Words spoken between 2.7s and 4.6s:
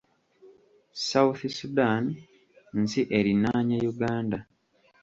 nsi erinaanye Uganda.